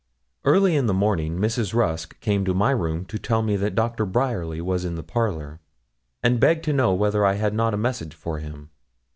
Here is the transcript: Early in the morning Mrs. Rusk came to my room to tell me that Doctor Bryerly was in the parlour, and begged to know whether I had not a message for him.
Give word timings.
Early 0.45 0.75
in 0.75 0.87
the 0.87 0.95
morning 0.95 1.37
Mrs. 1.37 1.75
Rusk 1.75 2.19
came 2.21 2.43
to 2.45 2.55
my 2.55 2.71
room 2.71 3.05
to 3.05 3.19
tell 3.19 3.43
me 3.43 3.55
that 3.57 3.75
Doctor 3.75 4.03
Bryerly 4.03 4.59
was 4.59 4.83
in 4.83 4.95
the 4.95 5.03
parlour, 5.03 5.59
and 6.23 6.39
begged 6.39 6.63
to 6.63 6.73
know 6.73 6.91
whether 6.95 7.23
I 7.23 7.35
had 7.35 7.53
not 7.53 7.75
a 7.75 7.77
message 7.77 8.15
for 8.15 8.39
him. 8.39 8.71